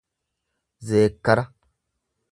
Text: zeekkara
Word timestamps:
zeekkara 0.91 1.45